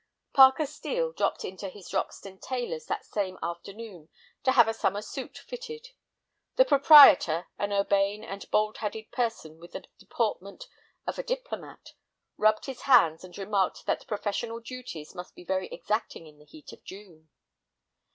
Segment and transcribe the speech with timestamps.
[0.33, 4.09] Parker Steel dropped into his Roxton tailor's that same afternoon
[4.43, 5.89] to have a summer suit fitted.
[6.55, 10.67] The proprietor, an urbane and bald headed person with the deportment
[11.05, 11.93] of a diplomat,
[12.35, 16.73] rubbed his hands and remarked that professional duties must be very exacting in the heat
[16.73, 17.29] of June.